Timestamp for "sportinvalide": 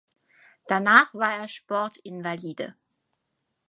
1.47-2.73